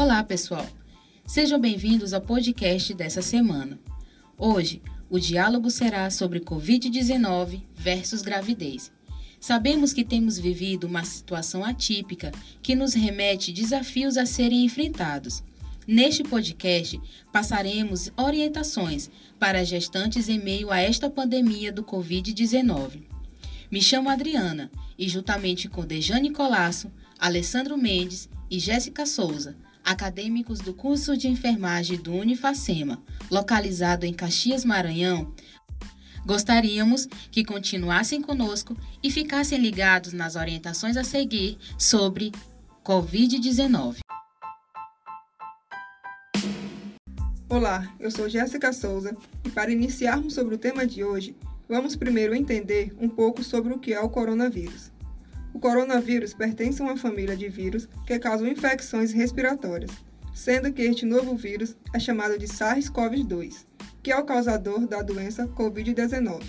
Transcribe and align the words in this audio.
Olá, 0.00 0.22
pessoal. 0.22 0.64
Sejam 1.26 1.58
bem-vindos 1.60 2.12
ao 2.12 2.20
podcast 2.20 2.94
dessa 2.94 3.20
semana. 3.20 3.80
Hoje, 4.38 4.80
o 5.10 5.18
diálogo 5.18 5.68
será 5.72 6.08
sobre 6.08 6.38
Covid-19 6.38 7.62
versus 7.74 8.22
gravidez. 8.22 8.92
Sabemos 9.40 9.92
que 9.92 10.04
temos 10.04 10.38
vivido 10.38 10.86
uma 10.86 11.02
situação 11.02 11.64
atípica 11.64 12.30
que 12.62 12.76
nos 12.76 12.94
remete 12.94 13.52
desafios 13.52 14.16
a 14.16 14.24
serem 14.24 14.64
enfrentados. 14.64 15.42
Neste 15.84 16.22
podcast, 16.22 17.00
passaremos 17.32 18.12
orientações 18.16 19.10
para 19.36 19.64
gestantes 19.64 20.28
em 20.28 20.38
meio 20.38 20.70
a 20.70 20.78
esta 20.78 21.10
pandemia 21.10 21.72
do 21.72 21.82
Covid-19. 21.82 23.02
Me 23.68 23.82
chamo 23.82 24.08
Adriana 24.08 24.70
e, 24.96 25.08
juntamente 25.08 25.68
com 25.68 25.84
Dejane 25.84 26.30
Colasso, 26.30 26.88
Alessandro 27.18 27.76
Mendes 27.76 28.28
e 28.48 28.60
Jéssica 28.60 29.04
Souza, 29.04 29.56
acadêmicos 29.88 30.58
do 30.58 30.74
curso 30.74 31.16
de 31.16 31.28
enfermagem 31.28 31.96
do 31.96 32.12
Unifacema, 32.12 33.02
localizado 33.30 34.04
em 34.04 34.12
Caxias, 34.12 34.62
Maranhão, 34.62 35.34
gostaríamos 36.26 37.06
que 37.30 37.42
continuassem 37.42 38.20
conosco 38.20 38.76
e 39.02 39.10
ficassem 39.10 39.58
ligados 39.58 40.12
nas 40.12 40.36
orientações 40.36 40.98
a 40.98 41.02
seguir 41.02 41.56
sobre 41.78 42.32
Covid-19. 42.84 44.00
Olá, 47.48 47.90
eu 47.98 48.10
sou 48.10 48.28
Jéssica 48.28 48.74
Souza 48.74 49.16
e 49.42 49.48
para 49.48 49.72
iniciarmos 49.72 50.34
sobre 50.34 50.54
o 50.54 50.58
tema 50.58 50.86
de 50.86 51.02
hoje, 51.02 51.34
vamos 51.66 51.96
primeiro 51.96 52.34
entender 52.34 52.94
um 53.00 53.08
pouco 53.08 53.42
sobre 53.42 53.72
o 53.72 53.78
que 53.78 53.94
é 53.94 54.00
o 54.00 54.10
coronavírus. 54.10 54.97
O 55.58 55.60
coronavírus 55.60 56.32
pertence 56.32 56.80
a 56.80 56.84
uma 56.84 56.96
família 56.96 57.36
de 57.36 57.48
vírus 57.48 57.88
que 58.06 58.16
causam 58.20 58.46
infecções 58.46 59.10
respiratórias, 59.10 59.90
sendo 60.32 60.72
que 60.72 60.82
este 60.82 61.04
novo 61.04 61.34
vírus 61.34 61.76
é 61.92 61.98
chamado 61.98 62.38
de 62.38 62.46
SARS-CoV-2, 62.46 63.66
que 64.00 64.12
é 64.12 64.16
o 64.16 64.24
causador 64.24 64.86
da 64.86 65.02
doença 65.02 65.48
Covid-19. 65.48 66.44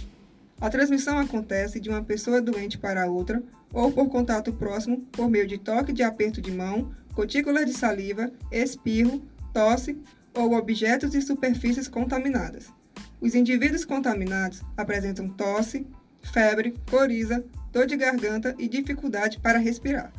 A 0.62 0.70
transmissão 0.70 1.18
acontece 1.18 1.80
de 1.80 1.90
uma 1.90 2.04
pessoa 2.04 2.40
doente 2.40 2.78
para 2.78 3.10
outra 3.10 3.42
ou 3.74 3.92
por 3.92 4.10
contato 4.10 4.54
próximo 4.54 5.02
por 5.12 5.28
meio 5.28 5.48
de 5.48 5.58
toque 5.58 5.92
de 5.92 6.04
aperto 6.04 6.40
de 6.40 6.52
mão, 6.52 6.94
gotículas 7.16 7.66
de 7.66 7.74
saliva, 7.74 8.32
espirro, 8.52 9.24
tosse 9.52 9.98
ou 10.36 10.54
objetos 10.54 11.16
e 11.16 11.22
superfícies 11.24 11.88
contaminadas. 11.88 12.72
Os 13.20 13.34
indivíduos 13.34 13.86
contaminados 13.86 14.62
apresentam 14.78 15.28
tosse, 15.30 15.88
febre, 16.22 16.76
coriza, 16.90 17.44
dor 17.72 17.86
de 17.86 17.96
garganta 17.96 18.56
e 18.58 18.68
dificuldade 18.68 19.40
para 19.40 19.60
respirar. 19.60 20.12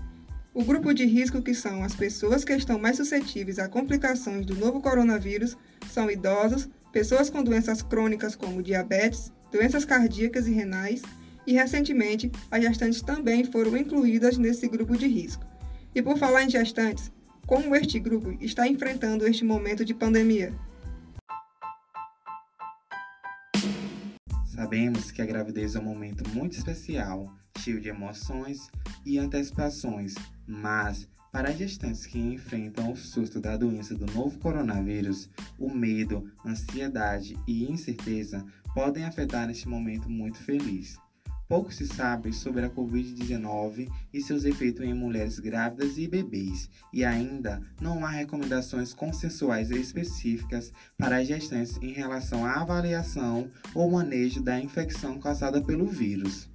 O 0.52 0.64
grupo 0.64 0.92
de 0.92 1.04
risco, 1.04 1.40
que 1.40 1.54
são 1.54 1.84
as 1.84 1.94
pessoas 1.94 2.44
que 2.44 2.52
estão 2.52 2.78
mais 2.78 2.96
suscetíveis 2.96 3.58
a 3.58 3.68
complicações 3.68 4.44
do 4.44 4.56
novo 4.56 4.80
coronavírus, 4.80 5.56
são 5.90 6.10
idosos, 6.10 6.68
pessoas 6.92 7.30
com 7.30 7.42
doenças 7.42 7.82
crônicas 7.82 8.34
como 8.34 8.62
diabetes, 8.62 9.32
doenças 9.52 9.84
cardíacas 9.84 10.48
e 10.48 10.52
renais, 10.52 11.02
e 11.46 11.52
recentemente 11.52 12.30
as 12.50 12.62
gestantes 12.62 13.00
também 13.00 13.44
foram 13.44 13.76
incluídas 13.76 14.36
nesse 14.38 14.68
grupo 14.68 14.96
de 14.96 15.06
risco. 15.06 15.44
E 15.94 16.02
por 16.02 16.18
falar 16.18 16.44
em 16.44 16.50
gestantes, 16.50 17.10
como 17.46 17.74
este 17.74 17.98
grupo 17.98 18.36
está 18.40 18.66
enfrentando 18.66 19.26
este 19.26 19.44
momento 19.44 19.84
de 19.84 19.94
pandemia? 19.94 20.52
Sabemos 24.60 25.10
que 25.10 25.22
a 25.22 25.24
gravidez 25.24 25.74
é 25.74 25.80
um 25.80 25.84
momento 25.84 26.28
muito 26.34 26.52
especial, 26.52 27.34
cheio 27.60 27.80
de 27.80 27.88
emoções 27.88 28.68
e 29.06 29.16
antecipações, 29.18 30.14
mas 30.46 31.08
para 31.32 31.48
as 31.48 31.56
gestantes 31.56 32.04
que 32.04 32.18
enfrentam 32.18 32.92
o 32.92 32.96
susto 32.96 33.40
da 33.40 33.56
doença 33.56 33.94
do 33.94 34.04
novo 34.12 34.38
coronavírus, 34.38 35.30
o 35.58 35.72
medo, 35.72 36.30
ansiedade 36.44 37.38
e 37.48 37.72
incerteza 37.72 38.44
podem 38.74 39.04
afetar 39.04 39.46
neste 39.46 39.66
momento 39.66 40.10
muito 40.10 40.36
feliz. 40.36 40.98
Pouco 41.50 41.74
se 41.74 41.84
sabe 41.84 42.32
sobre 42.32 42.64
a 42.64 42.70
Covid-19 42.70 43.90
e 44.14 44.20
seus 44.20 44.44
efeitos 44.44 44.84
em 44.84 44.94
mulheres 44.94 45.40
grávidas 45.40 45.98
e 45.98 46.06
bebês, 46.06 46.70
e 46.92 47.04
ainda 47.04 47.60
não 47.80 48.06
há 48.06 48.08
recomendações 48.08 48.94
consensuais 48.94 49.72
específicas 49.72 50.72
para 50.96 51.24
gestantes 51.24 51.76
em 51.82 51.90
relação 51.90 52.46
à 52.46 52.60
avaliação 52.60 53.48
ou 53.74 53.90
manejo 53.90 54.40
da 54.40 54.60
infecção 54.60 55.18
causada 55.18 55.60
pelo 55.60 55.88
vírus. 55.88 56.49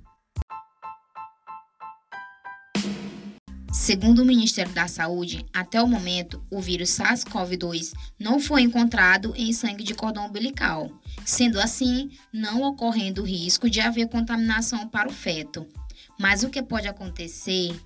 Segundo 3.86 4.24
o 4.24 4.26
Ministério 4.26 4.74
da 4.74 4.88
Saúde, 4.88 5.46
até 5.54 5.80
o 5.80 5.88
momento, 5.88 6.44
o 6.50 6.60
vírus 6.60 6.90
SARS-CoV-2 6.90 7.94
não 8.18 8.40
foi 8.40 8.64
encontrado 8.64 9.32
em 9.38 9.54
sangue 9.54 9.84
de 9.84 9.94
cordão 9.94 10.26
umbilical, 10.26 10.90
sendo 11.24 11.60
assim, 11.60 12.10
não 12.34 12.64
ocorrendo 12.64 13.22
risco 13.22 13.70
de 13.70 13.80
haver 13.80 14.10
contaminação 14.10 14.88
para 14.88 15.08
o 15.08 15.14
feto. 15.14 15.68
Mas 16.20 16.42
o 16.42 16.50
que 16.50 16.64
pode 16.64 16.88
acontecer 16.88 17.80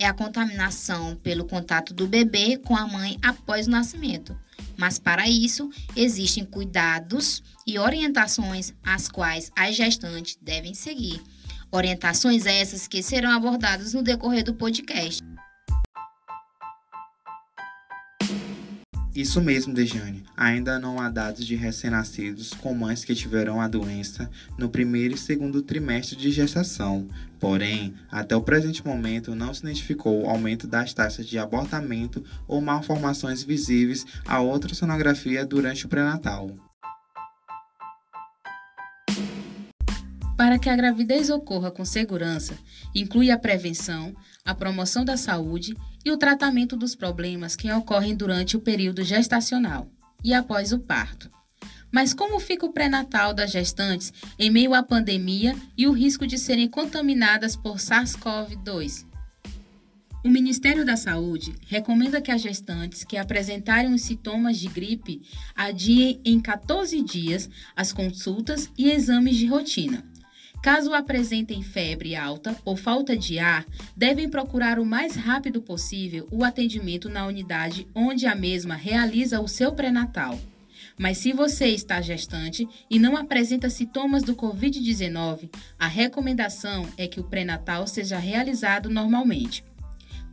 é 0.00 0.06
a 0.06 0.14
contaminação 0.14 1.16
pelo 1.16 1.44
contato 1.44 1.92
do 1.92 2.06
bebê 2.06 2.56
com 2.56 2.74
a 2.74 2.86
mãe 2.86 3.18
após 3.20 3.66
o 3.66 3.72
nascimento. 3.72 4.34
Mas 4.78 4.98
para 4.98 5.28
isso, 5.28 5.68
existem 5.94 6.46
cuidados 6.46 7.42
e 7.66 7.78
orientações 7.78 8.72
as 8.82 9.06
quais 9.06 9.52
as 9.54 9.76
gestantes 9.76 10.38
devem 10.40 10.72
seguir. 10.72 11.20
Orientações 11.70 12.46
essas 12.46 12.88
que 12.88 13.02
serão 13.02 13.30
abordadas 13.32 13.92
no 13.92 14.02
decorrer 14.02 14.44
do 14.44 14.54
podcast. 14.54 15.22
Isso 19.14 19.42
mesmo, 19.42 19.74
Dejane. 19.74 20.24
Ainda 20.34 20.78
não 20.78 20.98
há 20.98 21.10
dados 21.10 21.46
de 21.46 21.54
recém-nascidos 21.54 22.54
com 22.54 22.74
mães 22.74 23.04
que 23.04 23.14
tiveram 23.14 23.60
a 23.60 23.68
doença 23.68 24.30
no 24.56 24.70
primeiro 24.70 25.14
e 25.14 25.18
segundo 25.18 25.60
trimestre 25.60 26.16
de 26.16 26.30
gestação. 26.30 27.06
Porém, 27.38 27.92
até 28.10 28.34
o 28.34 28.40
presente 28.40 28.84
momento 28.86 29.34
não 29.34 29.52
se 29.52 29.60
identificou 29.60 30.30
aumento 30.30 30.66
das 30.66 30.94
taxas 30.94 31.26
de 31.26 31.38
abortamento 31.38 32.24
ou 32.48 32.62
malformações 32.62 33.42
visíveis 33.42 34.06
à 34.24 34.40
ultrassonografia 34.40 35.44
durante 35.44 35.84
o 35.84 35.88
pré-natal. 35.90 36.71
Para 40.36 40.58
que 40.58 40.68
a 40.68 40.76
gravidez 40.76 41.30
ocorra 41.30 41.70
com 41.70 41.84
segurança, 41.84 42.58
inclui 42.94 43.30
a 43.30 43.38
prevenção, 43.38 44.14
a 44.44 44.54
promoção 44.54 45.04
da 45.04 45.16
saúde 45.16 45.76
e 46.04 46.10
o 46.10 46.16
tratamento 46.16 46.76
dos 46.76 46.94
problemas 46.94 47.54
que 47.54 47.70
ocorrem 47.70 48.16
durante 48.16 48.56
o 48.56 48.60
período 48.60 49.02
gestacional 49.04 49.88
e 50.24 50.32
após 50.32 50.72
o 50.72 50.78
parto. 50.78 51.30
Mas 51.90 52.14
como 52.14 52.40
fica 52.40 52.64
o 52.64 52.72
pré-natal 52.72 53.34
das 53.34 53.52
gestantes 53.52 54.12
em 54.38 54.50
meio 54.50 54.72
à 54.72 54.82
pandemia 54.82 55.54
e 55.76 55.86
o 55.86 55.92
risco 55.92 56.26
de 56.26 56.38
serem 56.38 56.66
contaminadas 56.66 57.54
por 57.54 57.76
SARS-CoV-2? 57.76 59.04
O 60.24 60.28
Ministério 60.28 60.86
da 60.86 60.96
Saúde 60.96 61.52
recomenda 61.66 62.20
que 62.20 62.30
as 62.30 62.40
gestantes 62.40 63.04
que 63.04 63.16
apresentarem 63.16 63.92
os 63.92 64.02
sintomas 64.02 64.56
de 64.56 64.68
gripe 64.68 65.20
adiem 65.54 66.20
em 66.24 66.40
14 66.40 67.02
dias 67.02 67.50
as 67.76 67.92
consultas 67.92 68.70
e 68.78 68.90
exames 68.90 69.36
de 69.36 69.46
rotina. 69.46 70.11
Caso 70.62 70.94
apresentem 70.94 71.60
febre 71.60 72.14
alta 72.14 72.56
ou 72.64 72.76
falta 72.76 73.16
de 73.16 73.36
ar, 73.40 73.66
devem 73.96 74.28
procurar 74.28 74.78
o 74.78 74.86
mais 74.86 75.16
rápido 75.16 75.60
possível 75.60 76.28
o 76.30 76.44
atendimento 76.44 77.08
na 77.08 77.26
unidade 77.26 77.88
onde 77.92 78.28
a 78.28 78.34
mesma 78.36 78.76
realiza 78.76 79.40
o 79.40 79.48
seu 79.48 79.72
pré-natal. 79.72 80.38
Mas 80.96 81.18
se 81.18 81.32
você 81.32 81.66
está 81.66 82.00
gestante 82.00 82.68
e 82.88 82.96
não 82.96 83.16
apresenta 83.16 83.68
sintomas 83.68 84.22
do 84.22 84.36
Covid-19, 84.36 85.50
a 85.76 85.88
recomendação 85.88 86.88
é 86.96 87.08
que 87.08 87.18
o 87.18 87.24
pré-natal 87.24 87.88
seja 87.88 88.18
realizado 88.18 88.88
normalmente. 88.88 89.64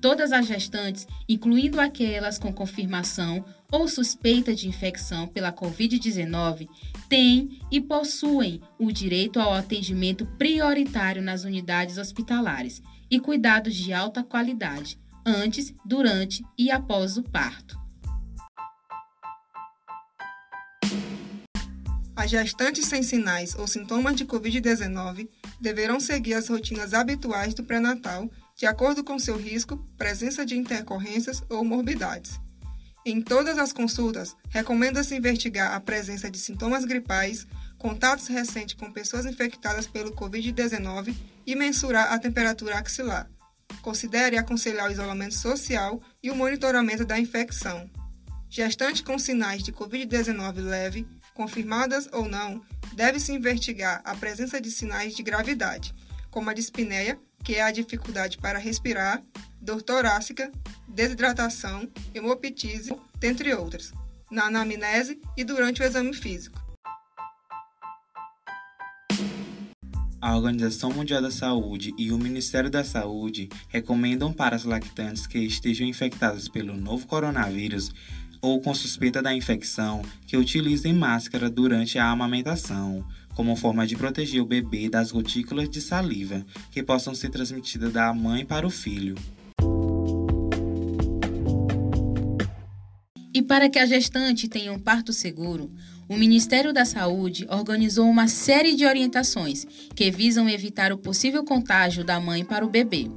Todas 0.01 0.31
as 0.31 0.47
gestantes, 0.47 1.05
incluindo 1.27 1.79
aquelas 1.79 2.39
com 2.39 2.53
confirmação 2.53 3.43
ou 3.69 3.87
suspeita 3.87 4.55
de 4.55 4.67
infecção 4.67 5.27
pela 5.27 5.51
Covid-19 5.51 6.69
têm 7.09 7.59
e 7.69 7.81
possuem 7.81 8.61
o 8.79 8.91
direito 8.91 9.39
ao 9.39 9.53
atendimento 9.53 10.25
prioritário 10.37 11.21
nas 11.21 11.43
unidades 11.43 11.97
hospitalares 11.97 12.81
e 13.11 13.19
cuidados 13.19 13.75
de 13.75 13.91
alta 13.91 14.23
qualidade, 14.23 14.97
antes, 15.25 15.73
durante 15.85 16.43
e 16.57 16.71
após 16.71 17.17
o 17.17 17.23
parto. 17.23 17.77
As 22.15 22.29
gestantes 22.31 22.85
sem 22.85 23.01
sinais 23.01 23.55
ou 23.55 23.65
sintomas 23.65 24.15
de 24.15 24.25
Covid-19 24.25 25.29
deverão 25.59 25.99
seguir 25.99 26.33
as 26.33 26.49
rotinas 26.49 26.93
habituais 26.93 27.53
do 27.53 27.63
pré-natal 27.63 28.29
de 28.59 28.65
acordo 28.65 29.05
com 29.05 29.17
seu 29.17 29.37
risco, 29.37 29.77
presença 29.97 30.45
de 30.45 30.57
intercorrências 30.57 31.41
ou 31.47 31.63
morbidades. 31.63 32.37
Em 33.05 33.21
todas 33.21 33.57
as 33.57 33.71
consultas, 33.71 34.35
recomenda-se 34.49 35.15
investigar 35.15 35.73
a 35.73 35.79
presença 35.79 36.29
de 36.29 36.37
sintomas 36.37 36.83
gripais, 36.83 37.47
contatos 37.77 38.27
recentes 38.27 38.75
com 38.75 38.91
pessoas 38.91 39.25
infectadas 39.25 39.87
pelo 39.87 40.11
Covid-19 40.11 41.15
e 41.47 41.55
mensurar 41.55 42.11
a 42.11 42.19
temperatura 42.19 42.77
axilar. 42.77 43.29
Considere 43.81 44.37
aconselhar 44.37 44.89
o 44.89 44.91
isolamento 44.91 45.35
social 45.35 46.01
e 46.21 46.29
o 46.29 46.35
monitoramento 46.35 47.05
da 47.05 47.17
infecção. 47.17 47.89
Gestante 48.49 49.03
com 49.03 49.17
sinais 49.17 49.63
de 49.63 49.71
Covid-19 49.71 50.61
leve, 50.61 51.07
confirmadas 51.33 52.09
ou 52.11 52.27
não, 52.27 52.61
deve-se 52.93 53.31
investigar 53.31 54.01
a 54.03 54.13
presença 54.15 54.59
de 54.59 54.69
sinais 54.69 55.15
de 55.15 55.23
gravidade, 55.23 55.95
como 56.29 56.49
a 56.49 56.53
dispneia, 56.53 57.17
que 57.43 57.55
é 57.55 57.61
a 57.61 57.71
dificuldade 57.71 58.37
para 58.37 58.59
respirar, 58.59 59.21
dor 59.61 59.81
torácica, 59.81 60.51
desidratação, 60.87 61.87
hemoptise, 62.13 62.95
dentre 63.19 63.53
outras, 63.53 63.91
na 64.31 64.45
anamnese 64.45 65.19
e 65.35 65.43
durante 65.43 65.81
o 65.81 65.85
exame 65.85 66.13
físico. 66.13 66.59
A 70.21 70.35
Organização 70.35 70.91
Mundial 70.91 71.21
da 71.21 71.31
Saúde 71.31 71.93
e 71.97 72.11
o 72.11 72.17
Ministério 72.17 72.69
da 72.69 72.83
Saúde 72.83 73.47
recomendam 73.69 74.33
para 74.33 74.53
as 74.53 74.65
lactantes 74.65 75.25
que 75.25 75.39
estejam 75.39 75.87
infectadas 75.87 76.49
pelo 76.49 76.75
novo 76.75 77.07
coronavírus 77.07 77.93
ou 78.41 78.59
com 78.61 78.73
suspeita 78.73 79.21
da 79.21 79.33
infecção 79.33 80.01
que 80.27 80.35
utilizem 80.35 80.93
máscara 80.93 81.49
durante 81.49 81.97
a 81.97 82.09
amamentação, 82.09 83.05
como 83.39 83.55
forma 83.55 83.87
de 83.87 83.95
proteger 83.95 84.41
o 84.41 84.45
bebê 84.45 84.89
das 84.89 85.13
gotículas 85.13 85.69
de 85.69 85.79
saliva 85.79 86.45
que 86.71 86.83
possam 86.83 87.15
ser 87.15 87.29
transmitidas 87.29 87.93
da 87.93 88.13
mãe 88.13 88.43
para 88.43 88.67
o 88.67 88.69
filho. 88.69 89.15
E 93.33 93.41
para 93.41 93.69
que 93.69 93.79
a 93.79 93.85
gestante 93.85 94.49
tenha 94.49 94.73
um 94.73 94.77
parto 94.77 95.13
seguro, 95.13 95.71
o 96.09 96.17
Ministério 96.17 96.73
da 96.73 96.83
Saúde 96.83 97.47
organizou 97.49 98.09
uma 98.09 98.27
série 98.27 98.75
de 98.75 98.85
orientações 98.85 99.65
que 99.95 100.11
visam 100.11 100.49
evitar 100.49 100.91
o 100.91 100.97
possível 100.97 101.41
contágio 101.45 102.03
da 102.03 102.19
mãe 102.19 102.43
para 102.43 102.65
o 102.65 102.69
bebê. 102.69 103.09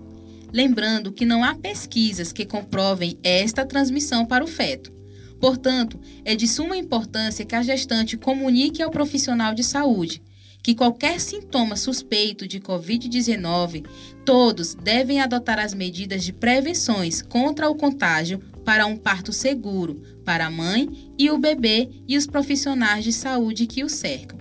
Lembrando 0.52 1.10
que 1.10 1.26
não 1.26 1.42
há 1.42 1.56
pesquisas 1.56 2.32
que 2.32 2.46
comprovem 2.46 3.19
esta 3.24 3.66
transmissão 3.66 4.24
para 4.24 4.44
o 4.44 4.46
feto. 4.46 5.01
Portanto, 5.42 5.98
é 6.24 6.36
de 6.36 6.46
suma 6.46 6.76
importância 6.76 7.44
que 7.44 7.56
a 7.56 7.62
gestante 7.64 8.16
comunique 8.16 8.80
ao 8.80 8.92
profissional 8.92 9.52
de 9.52 9.64
saúde 9.64 10.22
que 10.62 10.76
qualquer 10.76 11.18
sintoma 11.18 11.74
suspeito 11.74 12.46
de 12.46 12.60
Covid-19, 12.60 13.84
todos 14.24 14.74
devem 14.74 15.20
adotar 15.20 15.58
as 15.58 15.74
medidas 15.74 16.22
de 16.22 16.32
prevenções 16.32 17.20
contra 17.20 17.68
o 17.68 17.74
contágio 17.74 18.38
para 18.64 18.86
um 18.86 18.96
parto 18.96 19.32
seguro 19.32 20.00
para 20.24 20.46
a 20.46 20.50
mãe 20.50 21.10
e 21.18 21.28
o 21.32 21.38
bebê 21.38 21.90
e 22.06 22.16
os 22.16 22.28
profissionais 22.28 23.02
de 23.02 23.12
saúde 23.12 23.66
que 23.66 23.82
o 23.82 23.88
cercam. 23.88 24.38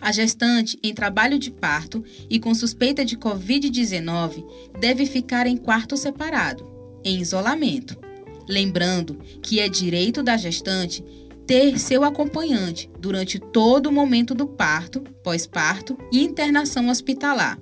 A 0.00 0.12
gestante 0.12 0.78
em 0.80 0.94
trabalho 0.94 1.40
de 1.40 1.50
parto 1.50 2.04
e 2.30 2.38
com 2.38 2.54
suspeita 2.54 3.04
de 3.04 3.16
Covid-19 3.16 4.44
deve 4.78 5.04
ficar 5.04 5.48
em 5.48 5.56
quarto 5.56 5.96
separado, 5.96 6.64
em 7.04 7.18
isolamento. 7.18 8.07
Lembrando 8.48 9.18
que 9.42 9.60
é 9.60 9.68
direito 9.68 10.22
da 10.22 10.36
gestante 10.36 11.04
ter 11.46 11.78
seu 11.78 12.04
acompanhante 12.04 12.90
durante 12.98 13.38
todo 13.38 13.86
o 13.86 13.92
momento 13.92 14.34
do 14.34 14.46
parto, 14.46 15.00
pós-parto 15.22 15.96
e 16.12 16.22
internação 16.22 16.88
hospitalar. 16.88 17.58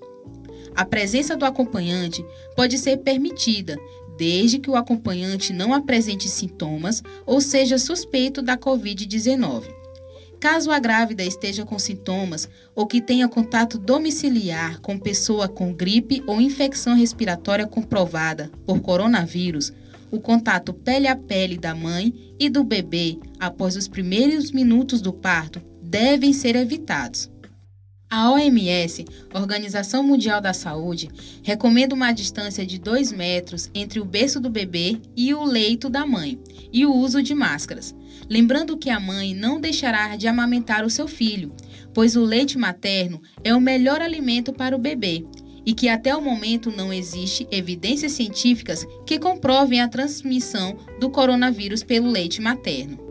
A 0.74 0.84
presença 0.84 1.36
do 1.36 1.44
acompanhante 1.44 2.24
pode 2.54 2.78
ser 2.78 2.98
permitida 2.98 3.76
desde 4.16 4.58
que 4.58 4.70
o 4.70 4.76
acompanhante 4.76 5.52
não 5.52 5.74
apresente 5.74 6.28
sintomas 6.28 7.02
ou 7.24 7.40
seja 7.40 7.78
suspeito 7.78 8.42
da 8.42 8.56
Covid-19. 8.56 9.64
Caso 10.38 10.70
a 10.70 10.78
grávida 10.78 11.24
esteja 11.24 11.64
com 11.64 11.78
sintomas 11.78 12.48
ou 12.74 12.86
que 12.86 13.00
tenha 13.00 13.28
contato 13.28 13.78
domiciliar 13.78 14.80
com 14.80 14.98
pessoa 14.98 15.48
com 15.48 15.72
gripe 15.72 16.22
ou 16.26 16.40
infecção 16.40 16.94
respiratória 16.94 17.66
comprovada 17.66 18.50
por 18.66 18.80
coronavírus, 18.80 19.72
o 20.10 20.20
contato 20.20 20.72
pele 20.72 21.08
a 21.08 21.16
pele 21.16 21.56
da 21.56 21.74
mãe 21.74 22.34
e 22.38 22.48
do 22.48 22.62
bebê 22.62 23.18
após 23.38 23.76
os 23.76 23.88
primeiros 23.88 24.50
minutos 24.52 25.00
do 25.00 25.12
parto 25.12 25.60
devem 25.82 26.32
ser 26.32 26.56
evitados. 26.56 27.30
A 28.08 28.30
OMS, 28.30 29.04
Organização 29.34 30.02
Mundial 30.04 30.40
da 30.40 30.52
Saúde, 30.52 31.08
recomenda 31.42 31.94
uma 31.94 32.12
distância 32.12 32.64
de 32.64 32.78
2 32.78 33.10
metros 33.10 33.68
entre 33.74 33.98
o 33.98 34.04
berço 34.04 34.38
do 34.38 34.48
bebê 34.48 35.00
e 35.16 35.34
o 35.34 35.42
leito 35.44 35.90
da 35.90 36.06
mãe 36.06 36.38
e 36.72 36.86
o 36.86 36.94
uso 36.94 37.20
de 37.20 37.34
máscaras. 37.34 37.94
Lembrando 38.30 38.76
que 38.76 38.90
a 38.90 39.00
mãe 39.00 39.34
não 39.34 39.60
deixará 39.60 40.14
de 40.14 40.28
amamentar 40.28 40.84
o 40.84 40.90
seu 40.90 41.08
filho, 41.08 41.52
pois 41.92 42.14
o 42.14 42.24
leite 42.24 42.56
materno 42.56 43.20
é 43.42 43.52
o 43.54 43.60
melhor 43.60 44.00
alimento 44.00 44.52
para 44.52 44.76
o 44.76 44.78
bebê 44.78 45.24
e 45.66 45.74
que 45.74 45.88
até 45.88 46.14
o 46.14 46.22
momento 46.22 46.70
não 46.70 46.92
existe 46.92 47.46
evidências 47.50 48.12
científicas 48.12 48.86
que 49.04 49.18
comprovem 49.18 49.80
a 49.80 49.88
transmissão 49.88 50.78
do 51.00 51.10
coronavírus 51.10 51.82
pelo 51.82 52.08
leite 52.08 52.40
materno. 52.40 53.04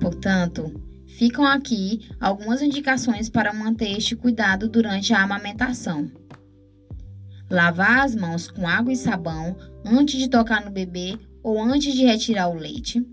Portanto, 0.00 0.72
ficam 1.18 1.44
aqui 1.44 2.08
algumas 2.20 2.62
indicações 2.62 3.28
para 3.28 3.52
manter 3.52 3.96
este 3.96 4.14
cuidado 4.14 4.68
durante 4.68 5.12
a 5.12 5.22
amamentação. 5.22 6.10
Lavar 7.50 8.04
as 8.04 8.14
mãos 8.14 8.48
com 8.48 8.66
água 8.66 8.92
e 8.92 8.96
sabão 8.96 9.56
antes 9.84 10.18
de 10.18 10.28
tocar 10.28 10.64
no 10.64 10.70
bebê 10.70 11.18
ou 11.42 11.60
antes 11.60 11.92
de 11.92 12.04
retirar 12.04 12.48
o 12.48 12.54
leite. 12.54 13.04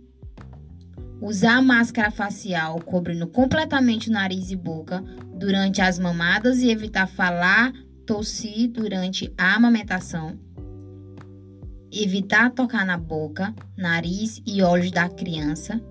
Usar 1.26 1.62
máscara 1.62 2.12
facial 2.12 2.82
cobrindo 2.82 3.26
completamente 3.26 4.10
o 4.10 4.12
nariz 4.12 4.52
e 4.52 4.58
boca 4.58 5.02
durante 5.34 5.82
as 5.82 5.98
mamadas 5.98 6.60
e 6.60 6.70
evitar 6.70 7.08
falar, 7.08 7.72
tossir 8.06 8.70
durante 8.70 9.34
a 9.38 9.56
amamentação. 9.56 10.38
Evitar 11.90 12.52
tocar 12.52 12.86
na 12.86 12.98
boca, 12.98 13.56
nariz 13.78 14.42
e 14.46 14.62
olhos 14.62 14.92
da 14.92 15.08
criança. 15.08 15.82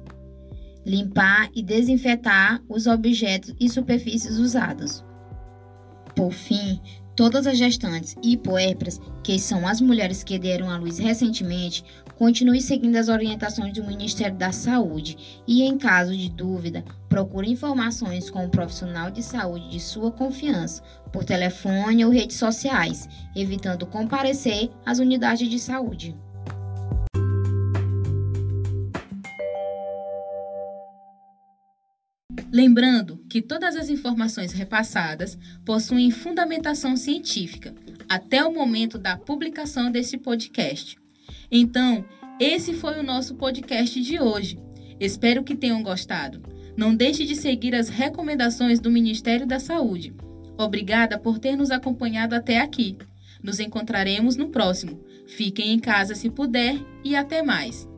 Limpar 0.84 1.48
e 1.54 1.62
desinfetar 1.62 2.62
os 2.68 2.86
objetos 2.86 3.54
e 3.58 3.70
superfícies 3.70 4.36
usados. 4.36 5.02
Por 6.14 6.30
fim, 6.30 6.78
Todas 7.14 7.46
as 7.46 7.58
gestantes 7.58 8.16
e 8.22 8.36
puérperas, 8.38 8.98
que 9.22 9.38
são 9.38 9.66
as 9.66 9.80
mulheres 9.80 10.24
que 10.24 10.38
deram 10.38 10.70
à 10.70 10.78
luz 10.78 10.98
recentemente, 10.98 11.84
continue 12.16 12.60
seguindo 12.60 12.96
as 12.96 13.08
orientações 13.08 13.74
do 13.74 13.84
Ministério 13.84 14.36
da 14.36 14.50
Saúde 14.50 15.42
e, 15.46 15.62
em 15.62 15.76
caso 15.76 16.16
de 16.16 16.30
dúvida, 16.30 16.82
procure 17.08 17.50
informações 17.50 18.30
com 18.30 18.46
o 18.46 18.50
profissional 18.50 19.10
de 19.10 19.22
saúde 19.22 19.68
de 19.68 19.80
sua 19.80 20.10
confiança, 20.10 20.82
por 21.12 21.24
telefone 21.24 22.04
ou 22.04 22.10
redes 22.10 22.36
sociais, 22.36 23.06
evitando 23.36 23.84
comparecer 23.84 24.70
às 24.86 24.98
unidades 24.98 25.50
de 25.50 25.58
saúde. 25.58 26.16
Lembrando 32.52 33.16
que 33.30 33.40
todas 33.40 33.76
as 33.76 33.88
informações 33.88 34.52
repassadas 34.52 35.38
possuem 35.64 36.10
fundamentação 36.10 36.96
científica 36.96 37.74
até 38.06 38.44
o 38.44 38.52
momento 38.52 38.98
da 38.98 39.16
publicação 39.16 39.90
desse 39.90 40.18
podcast. 40.18 40.98
Então, 41.50 42.04
esse 42.38 42.74
foi 42.74 43.00
o 43.00 43.02
nosso 43.02 43.36
podcast 43.36 43.98
de 44.02 44.20
hoje. 44.20 44.58
Espero 45.00 45.42
que 45.42 45.56
tenham 45.56 45.82
gostado. 45.82 46.42
Não 46.76 46.94
deixe 46.94 47.24
de 47.24 47.34
seguir 47.34 47.74
as 47.74 47.88
recomendações 47.88 48.80
do 48.80 48.90
Ministério 48.90 49.46
da 49.46 49.58
Saúde. 49.58 50.14
Obrigada 50.58 51.18
por 51.18 51.38
ter 51.38 51.56
nos 51.56 51.70
acompanhado 51.70 52.34
até 52.34 52.60
aqui. 52.60 52.98
Nos 53.42 53.60
encontraremos 53.60 54.36
no 54.36 54.50
próximo. 54.50 55.02
Fiquem 55.26 55.72
em 55.72 55.78
casa 55.78 56.14
se 56.14 56.28
puder 56.28 56.78
e 57.02 57.16
até 57.16 57.42
mais. 57.42 57.88